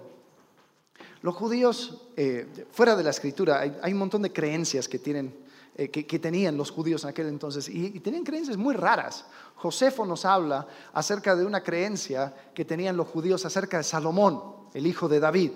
[1.23, 5.35] Los judíos, eh, fuera de la escritura, hay, un montón de creencias que, tienen,
[5.77, 9.25] eh, que, tenían los judíos en aquel entonces y, tenían creencias muy raras.
[9.55, 14.43] Josefo nos habla acerca de una creencia que tenían los judíos acerca de Salomón,
[14.75, 15.53] el hijo de David,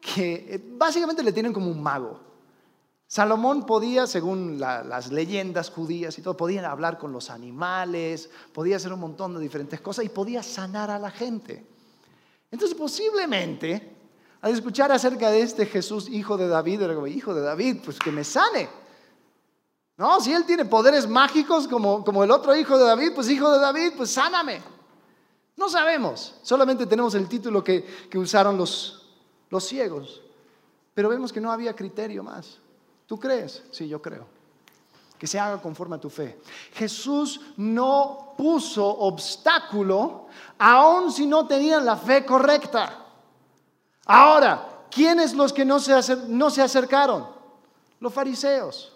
[0.00, 2.30] que eh, básicamente le tienen como un mago.
[3.06, 8.92] Salomón podía, según las leyendas judías y todo, podía hablar con los animales, podía hacer
[8.92, 11.66] un montón de diferentes cosas y podía sanar a la gente.
[12.52, 13.96] Entonces posiblemente,
[14.40, 17.98] al escuchar acerca de este Jesús, hijo de David, era como, hijo de David, pues
[17.98, 18.68] que me sane.
[19.96, 23.52] No, si él tiene poderes mágicos como, como el otro hijo de David, pues hijo
[23.52, 24.62] de David, pues sáname.
[25.56, 28.99] No sabemos, solamente tenemos el título que, que usaron los,
[29.50, 30.22] los ciegos,
[30.94, 32.58] pero vemos que no había criterio más.
[33.06, 33.62] ¿Tú crees?
[33.72, 34.26] Sí, yo creo.
[35.18, 36.40] Que se haga conforme a tu fe.
[36.72, 43.06] Jesús no puso obstáculo aun si no tenían la fe correcta.
[44.06, 47.26] Ahora, ¿quiénes los que no se, no se acercaron?
[47.98, 48.92] Los fariseos.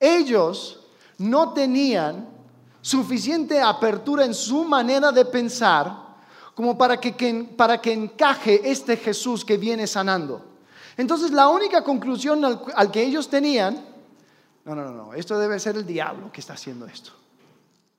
[0.00, 0.80] Ellos
[1.18, 2.28] no tenían
[2.80, 6.07] suficiente apertura en su manera de pensar
[6.58, 10.44] como para que, para que encaje este Jesús que viene sanando.
[10.96, 13.86] Entonces la única conclusión al, que ellos tenían,
[14.64, 17.12] no, no, no, esto debe ser el diablo que está haciendo esto.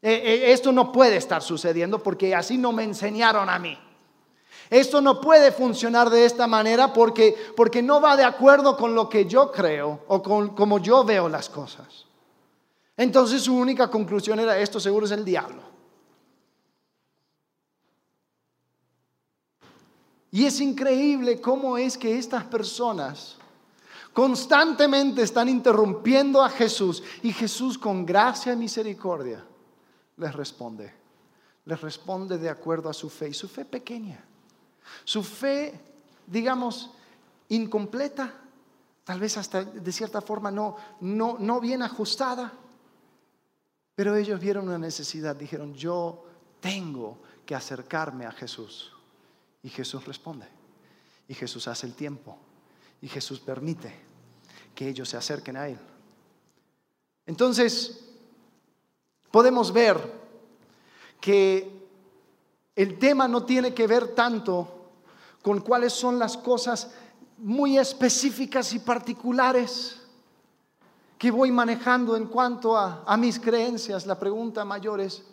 [0.01, 3.79] Eh, eh, esto no puede estar sucediendo porque así no me enseñaron a mí.
[4.69, 9.07] Esto no puede funcionar de esta manera porque, porque no va de acuerdo con lo
[9.07, 12.07] que yo creo o con como yo veo las cosas.
[12.97, 15.68] Entonces su única conclusión era esto seguro es el diablo.
[20.31, 23.35] Y es increíble cómo es que estas personas
[24.13, 29.43] constantemente están interrumpiendo a Jesús y Jesús con gracia y misericordia
[30.19, 30.93] les responde.
[31.65, 34.23] Les responde de acuerdo a su fe y su fe pequeña.
[35.03, 35.79] Su fe,
[36.27, 36.91] digamos,
[37.49, 38.33] incompleta,
[39.03, 42.51] tal vez hasta de cierta forma no, no, no bien ajustada.
[43.95, 46.25] Pero ellos vieron una necesidad, dijeron, yo
[46.59, 48.93] tengo que acercarme a Jesús.
[49.63, 50.47] Y Jesús responde.
[51.27, 52.37] Y Jesús hace el tiempo.
[53.01, 53.93] Y Jesús permite
[54.75, 55.79] que ellos se acerquen a Él.
[57.25, 58.05] Entonces,
[59.31, 59.97] podemos ver
[61.19, 61.87] que
[62.75, 64.91] el tema no tiene que ver tanto
[65.41, 66.91] con cuáles son las cosas
[67.37, 70.01] muy específicas y particulares
[71.17, 74.05] que voy manejando en cuanto a, a mis creencias.
[74.05, 75.23] La pregunta mayor es,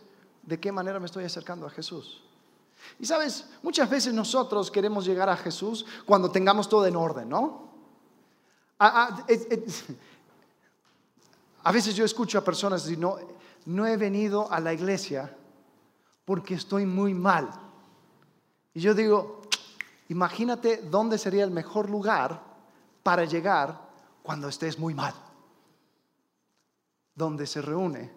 [0.43, 2.23] ¿de qué manera me estoy acercando a Jesús?
[2.99, 7.67] Y sabes, muchas veces nosotros queremos llegar a Jesús cuando tengamos todo en orden, ¿no?
[8.79, 9.23] A,
[11.73, 13.17] veces yo escucho a personas decir, no,
[13.67, 15.35] no he venido a la iglesia
[16.25, 17.49] porque estoy muy mal.
[18.75, 19.43] Y yo digo,
[20.09, 22.43] imagínate dónde sería el mejor lugar
[23.03, 23.81] para llegar
[24.23, 25.15] cuando estés muy mal.
[27.15, 28.13] Donde se reúne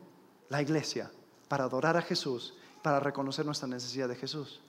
[0.49, 1.09] la iglesia
[1.47, 4.59] para adorar a Jesús, para reconocer nuestra necesidad de Jesús.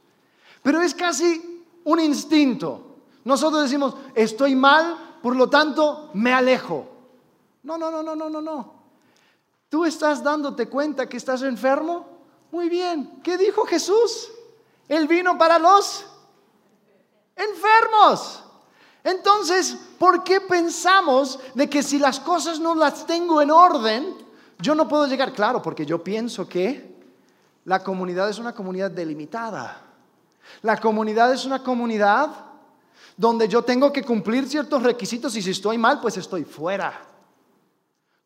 [0.63, 2.97] Pero es casi un instinto.
[3.25, 6.89] Nosotros decimos, estoy mal, por lo tanto me alejo.
[7.63, 8.75] No, no, no, no, no, no, no.
[9.69, 12.07] ¿Tú estás dándote cuenta que estás enfermo?
[12.51, 13.21] Muy bien.
[13.23, 14.31] ¿Qué dijo Jesús?
[14.89, 16.05] Él vino para los
[17.37, 18.43] enfermos.
[19.05, 24.15] Entonces, ¿por qué pensamos de que si las cosas no las tengo en orden,
[24.59, 25.33] yo no puedo llegar?
[25.33, 27.00] Claro, porque yo pienso que
[27.65, 29.83] la comunidad es una comunidad delimitada.
[30.63, 32.31] La comunidad es una comunidad
[33.17, 37.07] donde yo tengo que cumplir ciertos requisitos y si estoy mal, pues estoy fuera.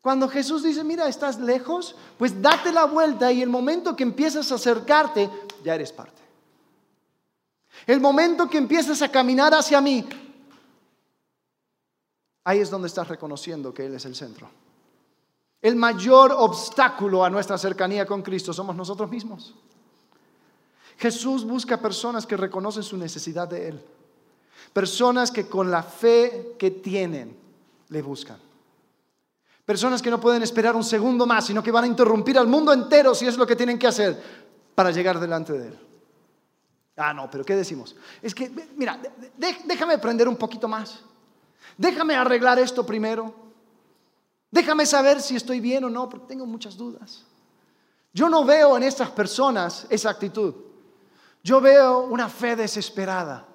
[0.01, 4.51] Cuando Jesús dice, mira, estás lejos, pues date la vuelta y el momento que empiezas
[4.51, 5.29] a acercarte,
[5.63, 6.21] ya eres parte.
[7.87, 10.07] El momento que empiezas a caminar hacia mí,
[12.43, 14.49] ahí es donde estás reconociendo que Él es el centro.
[15.65, 19.55] El mayor obstáculo a nuestra cercanía con Cristo somos nosotros mismos.
[20.95, 23.85] Jesús busca personas que reconocen su necesidad de Él.
[24.71, 27.35] Personas que con la fe que tienen
[27.89, 28.37] le buscan.
[29.65, 32.71] Personas que no pueden esperar un segundo más, sino que van a interrumpir al mundo
[32.71, 34.21] entero si es lo que tienen que hacer
[34.75, 35.79] para llegar delante de Él.
[36.95, 37.95] Ah, no, pero ¿qué decimos?
[38.21, 38.99] Es que, mira,
[39.65, 40.99] déjame aprender un poquito más.
[41.75, 43.44] Déjame arreglar esto primero.
[44.55, 47.25] Déjame saber si estoy bien o no, porque tengo muchas dudas.
[48.13, 50.55] Yo no veo en estas personas esa actitud.
[51.43, 53.45] Yo veo una fe desesperada.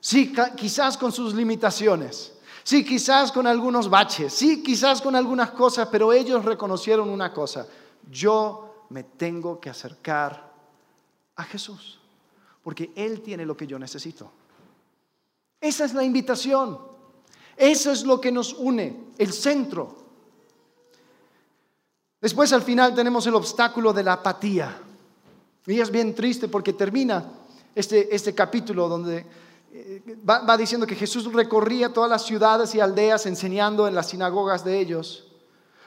[0.00, 2.32] Sí, quizás con sus limitaciones.
[2.64, 4.32] Sí, quizás con algunos baches.
[4.32, 7.66] Sí, quizás con algunas cosas, pero ellos reconocieron una cosa.
[8.10, 10.54] Yo me tengo que acercar
[11.34, 12.00] a Jesús,
[12.62, 14.32] porque Él tiene lo que yo necesito.
[15.60, 16.78] Esa es la invitación.
[17.58, 20.05] Eso es lo que nos une, el centro.
[22.20, 24.80] Después al final tenemos el obstáculo de la apatía.
[25.66, 27.24] Y es bien triste porque termina
[27.74, 29.26] este, este capítulo donde
[29.72, 34.08] eh, va, va diciendo que Jesús recorría todas las ciudades y aldeas enseñando en las
[34.08, 35.26] sinagogas de ellos,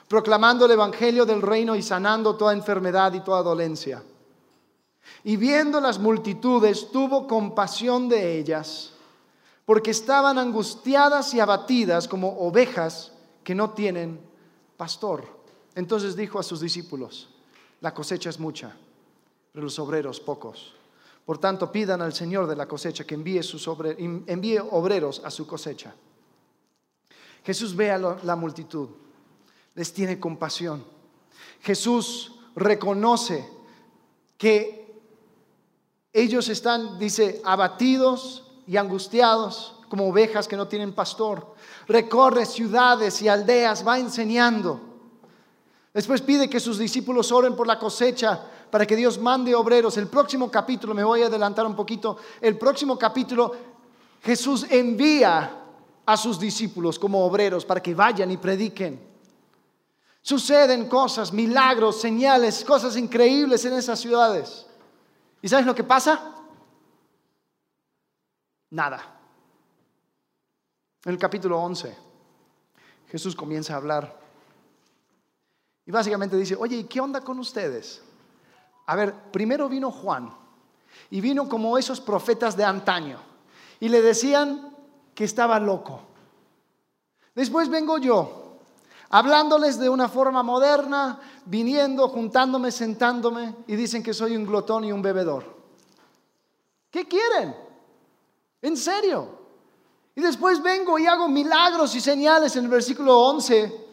[0.06, 4.02] proclamando el Evangelio del reino y sanando toda enfermedad y toda dolencia.
[5.24, 8.92] Y viendo las multitudes, tuvo compasión de ellas,
[9.64, 13.12] porque estaban angustiadas y abatidas como ovejas
[13.42, 14.20] que no tienen
[14.76, 15.39] pastor.
[15.80, 17.30] Entonces dijo a sus discípulos,
[17.80, 18.76] la cosecha es mucha,
[19.50, 20.74] pero los obreros pocos.
[21.24, 23.66] Por tanto, pidan al Señor de la cosecha que envíe, sus
[24.26, 25.94] envíe obreros a su cosecha.
[27.42, 28.90] Jesús ve a la multitud,
[29.74, 30.84] les tiene compasión.
[31.62, 33.48] Jesús reconoce
[34.36, 35.00] que
[36.12, 41.54] ellos están, dice, abatidos y angustiados como ovejas que no tienen pastor.
[41.88, 44.89] Recorre ciudades y aldeas, va enseñando.
[45.92, 49.96] Después pide que sus discípulos oren por la cosecha para que Dios mande obreros.
[49.96, 53.52] El próximo capítulo, me voy a adelantar un poquito, el próximo capítulo
[54.22, 55.56] Jesús envía
[56.06, 59.08] a sus discípulos como obreros para que vayan y prediquen.
[60.22, 64.66] Suceden cosas, milagros, señales, cosas increíbles en esas ciudades.
[65.40, 66.34] ¿Y sabes lo que pasa?
[68.70, 69.18] Nada.
[71.04, 71.96] En el capítulo 11,
[73.08, 74.19] Jesús comienza a hablar.
[75.90, 78.00] Y básicamente dice, oye, ¿y qué onda con ustedes?
[78.86, 80.32] A ver, primero vino Juan
[81.10, 83.18] y vino como esos profetas de antaño
[83.80, 84.72] y le decían
[85.16, 86.00] que estaba loco.
[87.34, 88.60] Después vengo yo,
[89.08, 94.92] hablándoles de una forma moderna, viniendo, juntándome, sentándome y dicen que soy un glotón y
[94.92, 95.44] un bebedor.
[96.88, 97.56] ¿Qué quieren?
[98.62, 99.40] ¿En serio?
[100.14, 103.89] Y después vengo y hago milagros y señales en el versículo 11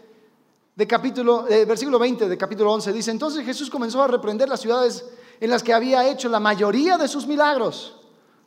[0.78, 4.62] de capítulo, eh, versículo 20 de capítulo 11 dice, entonces Jesús comenzó a reprender las
[4.62, 5.04] ciudades
[5.40, 7.96] en las que había hecho la mayoría de sus milagros,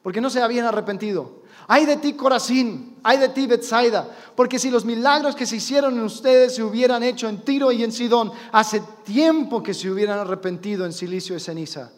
[0.00, 1.40] porque no se habían arrepentido.
[1.66, 5.94] Ay de ti Corazín, ay de ti Bethsaida, porque si los milagros que se hicieron
[5.94, 10.20] en ustedes se hubieran hecho en Tiro y en Sidón, hace tiempo que se hubieran
[10.20, 11.90] arrepentido en silicio y ceniza.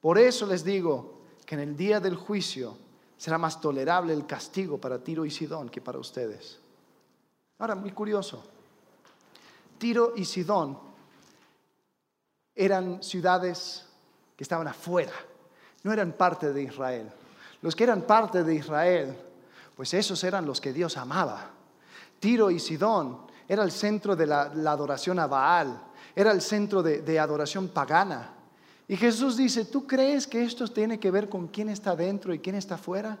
[0.00, 2.76] Por eso les digo que en el día del juicio
[3.16, 6.58] será más tolerable el castigo para Tiro y Sidón que para ustedes.
[7.60, 8.42] Ahora, muy curioso.
[9.84, 10.78] Tiro y Sidón
[12.54, 13.84] eran ciudades
[14.34, 15.12] que estaban afuera,
[15.82, 17.12] no eran parte de Israel.
[17.60, 19.14] Los que eran parte de Israel,
[19.76, 21.50] pues esos eran los que Dios amaba.
[22.18, 25.78] Tiro y Sidón era el centro de la, adoración a Baal,
[26.16, 28.32] era el centro de, de adoración pagana.
[28.88, 32.38] Y Jesús dice, ¿tú crees que esto tiene que ver con quién está dentro y
[32.38, 33.18] quién está fuera?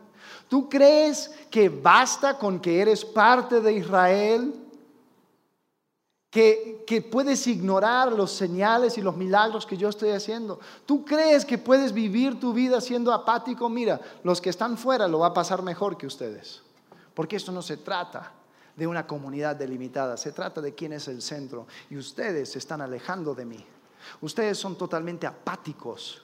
[0.48, 4.63] ¿Tú crees que basta con que eres parte de Israel?
[6.34, 10.58] Que, puedes ignorar los señales y los milagros que yo estoy haciendo.
[10.84, 13.68] ¿Tú crees que puedes vivir tu vida siendo apático?
[13.68, 16.60] Mira, los que están fuera lo va a pasar mejor que ustedes.
[17.14, 18.32] Porque esto no se trata
[18.74, 21.68] de una comunidad delimitada, se trata de quién es el centro.
[21.88, 23.64] Y ustedes se están alejando de mí.
[24.20, 26.20] Ustedes son totalmente apáticos.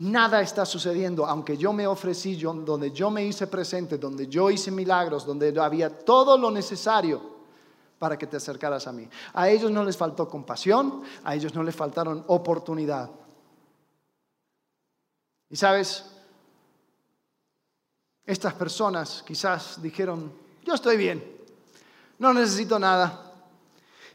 [0.00, 4.70] Nada está sucediendo, aunque yo me ofrecí, donde yo me hice presente, donde yo hice
[4.70, 7.37] milagros, donde había todo lo necesario
[7.98, 9.08] para que te acercaras a mí.
[9.34, 13.10] A ellos no les faltó compasión, a ellos no les faltaron oportunidad.
[15.50, 16.04] Y sabes,
[18.24, 20.32] estas personas quizás dijeron,
[20.64, 21.24] yo estoy bien,
[22.18, 23.28] no necesito nada,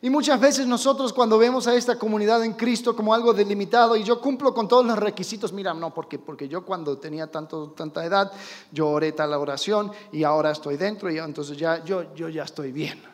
[0.04, 4.04] y muchas veces nosotros cuando vemos a esta comunidad en Cristo como algo delimitado y
[4.04, 8.04] yo cumplo con todos los requisitos, mira, no, porque, porque yo cuando tenía tanto, tanta
[8.04, 8.30] edad,
[8.70, 12.74] yo oré tal oración y ahora estoy dentro y entonces ya, yo, yo ya estoy
[12.74, 13.13] bien.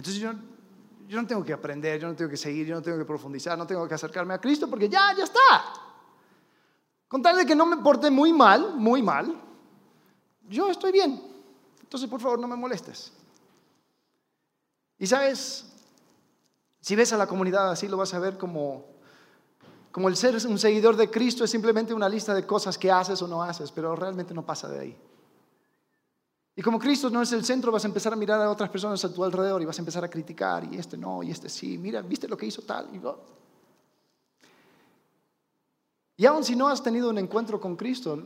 [0.00, 0.32] Entonces yo,
[1.06, 3.58] yo no tengo que aprender, yo no tengo que seguir, yo no tengo que profundizar,
[3.58, 5.62] no tengo que acercarme a Cristo porque ya, ya está.
[7.06, 9.38] Con tal de que no me porte muy mal, muy mal,
[10.48, 11.22] yo estoy bien.
[11.82, 13.12] Entonces, por favor, no me molestes.
[14.98, 15.70] Y sabes,
[16.80, 18.86] si ves a la comunidad así, lo vas a ver como,
[19.92, 23.20] como el ser un seguidor de Cristo es simplemente una lista de cosas que haces
[23.20, 25.09] o no haces, pero realmente no pasa de ahí.
[26.56, 29.04] Y como Cristo no es el centro, vas a empezar a mirar a otras personas
[29.04, 31.78] a tu alrededor y vas a empezar a criticar, y este no, y este sí,
[31.78, 32.88] mira, viste lo que hizo tal.
[32.94, 33.00] Y,
[36.22, 38.22] y aun si no has tenido un encuentro con Cristo,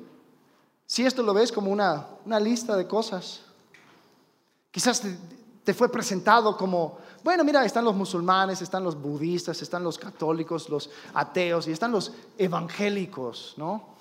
[0.87, 3.43] si esto lo ves como una, una lista de cosas,
[4.71, 5.17] quizás te,
[5.65, 10.69] te fue presentado como, bueno, mira, están los musulmanes, están los budistas, están los católicos,
[10.69, 13.95] los ateos y están los evangélicos, ¿no?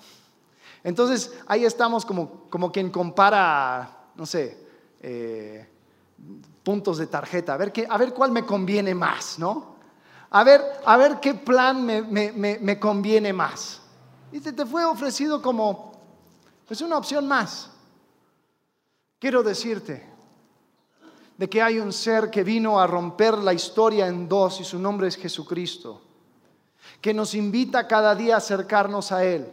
[0.82, 4.66] Entonces ahí estamos como, como quien compara, no sé,
[5.00, 5.68] eh,
[6.62, 9.74] puntos de tarjeta, a ver, qué, a ver cuál me conviene más, ¿no?
[10.30, 13.80] A ver, a ver qué plan me, me, me conviene más.
[14.32, 15.92] Y te, te fue ofrecido como,
[16.66, 17.70] pues una opción más.
[19.18, 20.14] Quiero decirte,
[21.36, 24.78] de que hay un ser que vino a romper la historia en dos y su
[24.78, 26.00] nombre es Jesucristo,
[27.00, 29.46] que nos invita cada día a acercarnos a Él.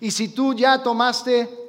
[0.00, 1.67] Y si tú ya tomaste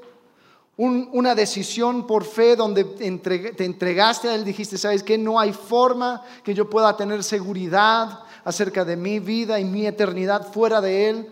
[0.82, 6.24] una decisión por fe donde te entregaste a Él, dijiste, ¿sabes que No hay forma
[6.42, 11.30] que yo pueda tener seguridad acerca de mi vida y mi eternidad fuera de Él.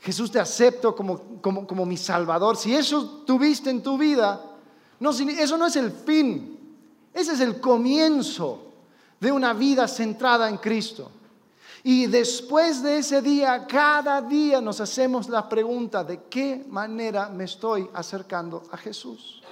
[0.00, 2.56] Jesús te acepto como, como, como mi Salvador.
[2.56, 4.44] Si eso tuviste en tu vida,
[4.98, 6.58] no, eso no es el fin.
[7.14, 8.72] Ese es el comienzo
[9.20, 11.12] de una vida centrada en Cristo.
[11.82, 17.44] Y después de ese día, cada día nos hacemos la pregunta de qué manera me
[17.44, 19.42] estoy acercando a Jesús.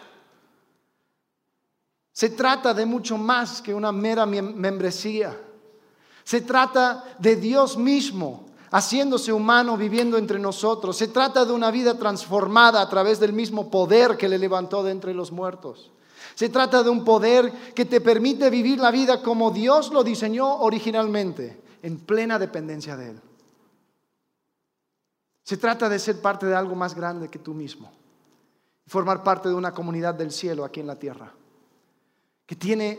[2.12, 5.38] Se trata de mucho más que una mera membresía.
[6.24, 10.96] Se trata de Dios mismo haciéndose humano, viviendo entre nosotros.
[10.96, 14.90] Se trata de una vida transformada a través del mismo poder que le levantó de
[14.90, 15.90] entre los muertos.
[16.34, 20.58] Se trata de un poder que te permite vivir la vida como Dios lo diseñó
[20.58, 23.20] originalmente, en plena dependencia de Él.
[25.42, 27.90] Se trata de ser parte de algo más grande que tú mismo,
[28.86, 31.32] formar parte de una comunidad del cielo aquí en la tierra,
[32.46, 32.98] que tiene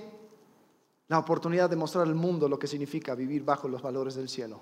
[1.08, 4.62] la oportunidad de mostrar al mundo lo que significa vivir bajo los valores del cielo.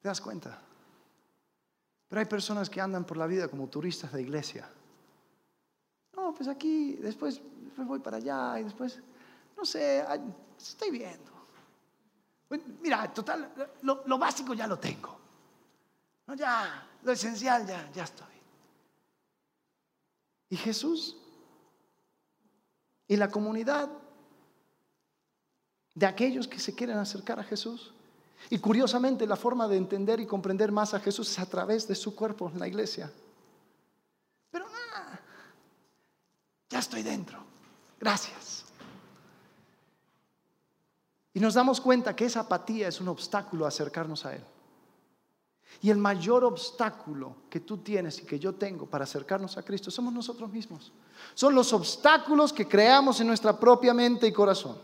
[0.00, 0.62] ¿Te das cuenta?
[2.08, 4.68] Pero hay personas que andan por la vida como turistas de iglesia
[6.16, 7.40] no, pues aquí, después,
[7.76, 9.00] voy para allá y después,
[9.56, 10.04] no sé,
[10.58, 11.32] estoy viendo.
[12.80, 15.18] Mira, total, lo, básico ya lo tengo.
[16.36, 18.26] Ya, lo esencial ya, ya estoy.
[20.48, 21.16] Y Jesús
[23.08, 23.88] y la comunidad
[25.94, 27.92] de aquellos que se quieren acercar a Jesús.
[28.50, 31.94] Y curiosamente la forma de entender y comprender más a Jesús es a través de
[31.94, 33.10] su cuerpo, la iglesia.
[36.68, 37.38] ya estoy dentro.
[37.98, 38.65] Gracias.
[41.36, 44.42] Y nos damos cuenta que esa apatía es un obstáculo a acercarnos a Él.
[45.82, 49.90] Y el mayor obstáculo que tú tienes y que yo tengo para acercarnos a Cristo
[49.90, 50.92] somos nosotros mismos.
[51.34, 54.78] Son los obstáculos que creamos en nuestra propia mente y corazón.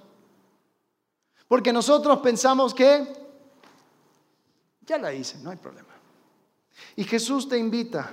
[1.49, 3.11] Porque nosotros pensamos que
[4.83, 5.95] ya la hice, no hay problema.
[6.97, 8.13] Y Jesús te invita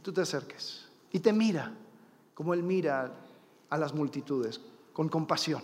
[0.00, 1.72] tú te acerques y te mira
[2.34, 3.12] como Él mira
[3.68, 4.60] a las multitudes,
[4.98, 5.62] con compasión.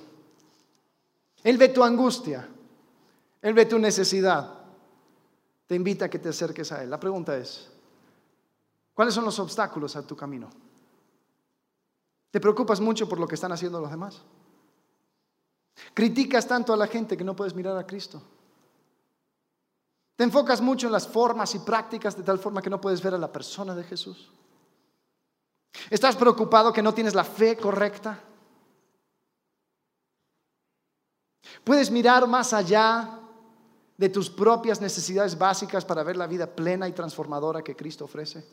[1.42, 2.48] Él ve tu angustia,
[3.42, 4.60] Él ve tu necesidad,
[5.66, 6.90] te invita a que te acerques a Él.
[6.90, 7.68] La pregunta es,
[8.94, 10.48] ¿cuáles son los obstáculos a tu camino?
[12.30, 14.22] ¿Te preocupas mucho por lo que están haciendo los demás?
[15.94, 18.22] ¿Criticas tanto a la gente que no puedes mirar a Cristo?
[20.14, 23.14] ¿Te enfocas mucho en las formas y prácticas de tal forma que no puedes ver
[23.14, 24.30] a la persona de Jesús?
[25.90, 28.28] ¿Estás preocupado que no tienes la fe correcta?
[31.62, 33.20] ¿Puedes mirar más allá
[33.96, 38.44] de tus propias necesidades básicas para ver la vida plena y transformadora que Cristo ofrece?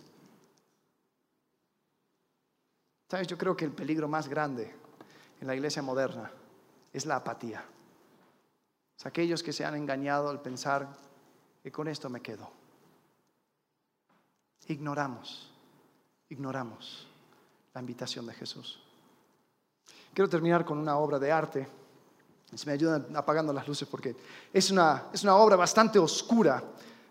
[3.10, 4.74] Sabes, yo creo que el peligro más grande
[5.42, 6.32] en la iglesia moderna
[6.94, 7.66] es la apatía.
[9.04, 10.88] Aquellos que se han engañado al pensar
[11.64, 12.52] que con esto me quedo.
[14.68, 15.52] Ignoramos,
[16.30, 17.08] ignoramos
[17.74, 18.80] la invitación de Jesús.
[20.14, 21.68] Quiero terminar con una obra de arte.
[22.54, 24.16] Si me ayudan apagando las luces porque
[24.52, 26.64] es una, es una obra bastante oscura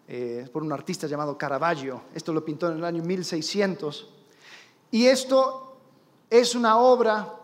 [0.07, 2.03] eh, por un artista llamado Caravaggio.
[2.15, 4.09] Esto lo pintó en el año 1600.
[4.91, 5.77] Y esto
[6.29, 7.35] es una obra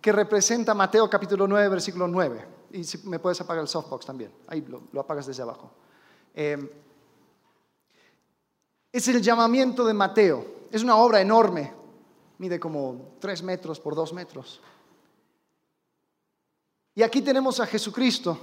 [0.00, 2.46] que representa Mateo capítulo 9, versículo 9.
[2.72, 4.32] Y si me puedes apagar el softbox también.
[4.46, 5.70] Ahí lo, apagas desde abajo.
[6.34, 6.72] Eh,
[8.90, 10.46] es el llamamiento de Mateo.
[10.70, 11.82] Es una obra enorme
[12.42, 14.60] mide como tres metros por dos metros.
[16.94, 18.38] Y aquí tenemos a Jesucristo,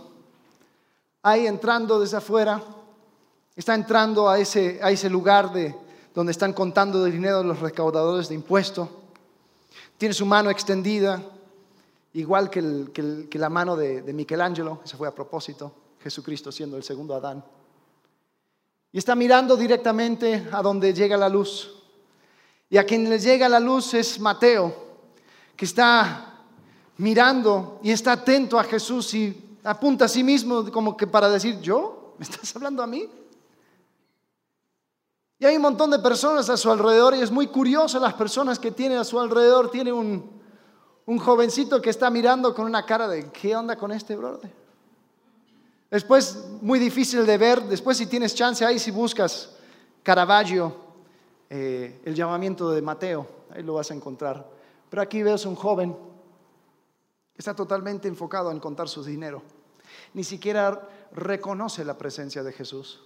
[1.21, 2.63] ahí entrando desde afuera,
[3.55, 5.75] está entrando a ese, a ese lugar de,
[6.15, 8.89] donde están contando el dinero los recaudadores de impuestos.
[9.97, 11.21] Tiene su mano extendida,
[12.13, 15.71] igual que, la mano de, de Michelangelo, ese fue a propósito,
[16.01, 17.43] Jesucristo siendo el segundo Adán.
[18.91, 21.75] Y está mirando directamente a donde llega la luz.
[22.71, 24.73] Y a quien les llega la luz es Mateo,
[25.55, 26.28] que está
[26.99, 31.59] mirando y está atento a Jesús y apunta a sí mismo como que para decir,
[31.61, 32.13] ¿yo?
[32.17, 33.09] ¿Me estás hablando a mí?
[35.39, 38.59] Y hay un montón de personas a su alrededor y es muy curioso las personas
[38.59, 39.71] que tiene a su alrededor.
[39.71, 40.29] Tiene un,
[41.05, 44.51] un jovencito que está mirando con una cara de, ¿qué onda con este brother?
[45.89, 49.51] Después, muy difícil de ver, después si tienes chance ahí, si buscas
[50.03, 50.75] Caravaggio,
[51.49, 54.45] eh, el llamamiento de Mateo, ahí lo vas a encontrar.
[54.89, 56.08] Pero aquí ves un joven
[57.39, 59.41] está totalmente enfocado en contar su dinero.
[60.13, 62.99] Ni siquiera reconoce la presencia de Jesús.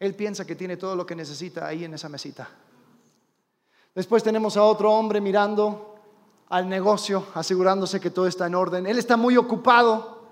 [0.00, 2.48] Él piensa que tiene todo lo que necesita ahí en esa mesita.
[3.94, 5.96] Después tenemos a otro hombre mirando
[6.48, 8.86] al negocio, asegurándose que todo está en orden.
[8.86, 10.22] Él está muy ocupado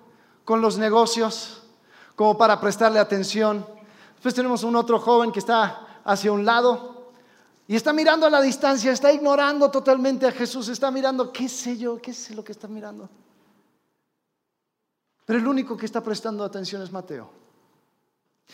[0.47, 1.65] con los negocios
[2.15, 3.67] como para prestarle atención.
[4.15, 6.96] Después tenemos un otro joven que está hacia un lado
[7.69, 11.77] y está mirando a la distancia, está ignorando totalmente a Jesús, está mirando, qué sé
[11.77, 13.09] yo, qué sé lo que está mirando.
[15.25, 17.29] Pero el único que está prestando atención es Mateo.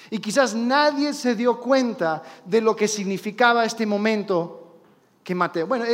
[0.09, 4.79] Y quizás nadie se dio cuenta de lo que significaba este momento
[5.23, 5.67] que Mateo.
[5.67, 5.85] Bueno,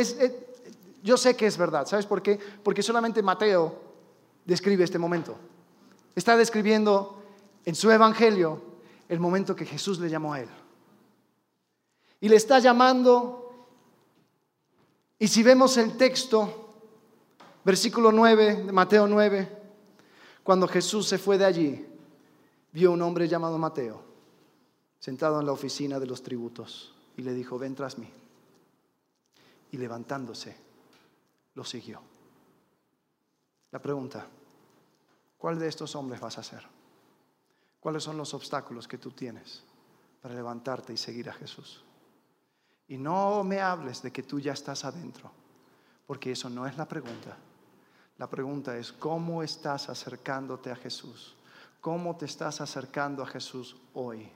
[1.03, 2.39] yo sé que es verdad, ¿sabes por qué?
[2.63, 3.81] Porque solamente Mateo
[4.45, 5.35] describe este momento.
[6.15, 7.21] Está describiendo
[7.65, 8.61] en su evangelio
[9.09, 10.49] el momento que Jesús le llamó a él
[12.21, 13.67] y le está llamando.
[15.17, 16.69] Y si vemos el texto,
[17.63, 19.57] versículo 9 de Mateo 9,
[20.43, 21.85] cuando Jesús se fue de allí,
[22.71, 24.01] vio un hombre llamado Mateo,
[24.99, 28.09] sentado en la oficina de los tributos, y le dijo, ven tras mí.
[29.71, 30.55] Y levantándose,
[31.55, 32.01] lo siguió.
[33.71, 34.25] La pregunta,
[35.37, 36.65] ¿cuál de estos hombres vas a ser?
[37.79, 39.63] ¿Cuáles son los obstáculos que tú tienes
[40.21, 41.83] para levantarte y seguir a Jesús?
[42.89, 45.31] Y no me hables de que tú ya estás adentro,
[46.07, 47.37] porque eso no es la pregunta.
[48.17, 51.35] La pregunta es, ¿cómo estás acercándote a Jesús?
[51.79, 54.27] ¿Cómo te estás acercando a Jesús hoy?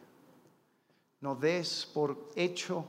[1.20, 2.86] No des por hecho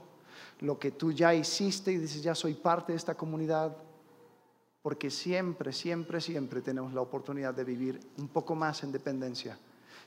[0.60, 3.74] lo que tú ya hiciste y dices, ya soy parte de esta comunidad,
[4.82, 9.58] porque siempre, siempre, siempre tenemos la oportunidad de vivir un poco más en dependencia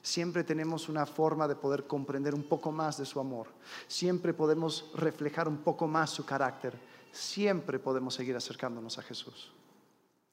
[0.01, 3.47] siempre tenemos una forma de poder comprender un poco más de su amor.
[3.87, 6.79] Siempre podemos reflejar un poco más su carácter.
[7.11, 9.51] Siempre podemos seguir acercándonos a Jesús.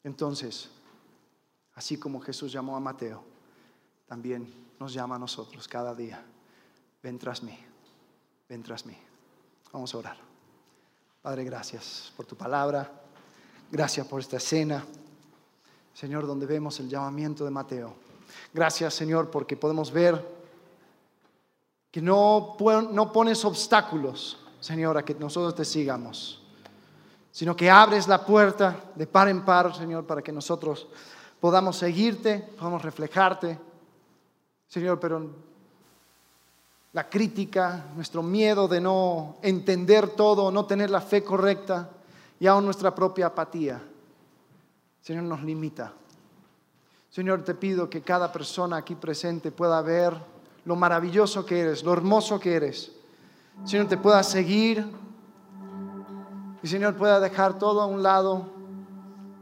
[0.02, 0.70] Entonces,
[1.74, 3.22] así como Jesús llamó a Mateo,
[4.06, 6.24] también nos llama a nosotros cada día.
[7.02, 7.58] Ven tras mí,
[8.48, 8.96] ven tras mí.
[9.72, 10.16] Vamos a orar.
[11.22, 13.02] Padre, gracias por tu palabra.
[13.70, 14.84] Gracias por esta escena.
[15.94, 17.94] Señor, donde vemos el llamamiento de Mateo
[18.52, 20.34] Gracias Señor porque podemos ver
[21.90, 22.56] que no,
[22.90, 26.42] no pones obstáculos, Señor, a que nosotros te sigamos,
[27.30, 30.88] sino que abres la puerta de par en par, Señor, para que nosotros
[31.38, 33.58] podamos seguirte, podamos reflejarte,
[34.66, 35.30] Señor, pero
[36.94, 41.90] la crítica, nuestro miedo de no entender todo, no tener la fe correcta
[42.40, 43.80] y aún nuestra propia apatía,
[45.00, 45.92] Señor, nos limita.
[47.14, 50.16] Señor, te pido que cada persona aquí presente pueda ver
[50.64, 52.90] lo maravilloso que eres, lo hermoso que eres.
[53.64, 54.84] Señor, te pueda seguir
[56.60, 58.48] y Señor pueda dejar todo a un lado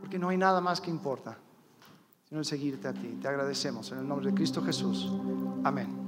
[0.00, 1.38] porque no hay nada más que importa.
[2.28, 3.18] Señor, seguirte a ti.
[3.22, 5.10] Te agradecemos en el nombre de Cristo Jesús.
[5.64, 6.01] Amén.